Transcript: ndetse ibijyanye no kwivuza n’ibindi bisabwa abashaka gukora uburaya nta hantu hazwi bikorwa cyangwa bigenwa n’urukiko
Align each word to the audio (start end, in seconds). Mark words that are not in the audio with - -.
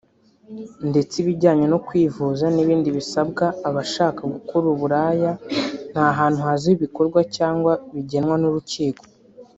ndetse 0.89 1.13
ibijyanye 1.21 1.65
no 1.73 1.79
kwivuza 1.87 2.45
n’ibindi 2.55 2.89
bisabwa 2.97 3.45
abashaka 3.69 4.21
gukora 4.33 4.65
uburaya 4.73 5.31
nta 5.91 6.07
hantu 6.19 6.39
hazwi 6.47 6.71
bikorwa 6.83 7.19
cyangwa 7.35 7.73
bigenwa 7.93 8.35
n’urukiko 8.41 9.03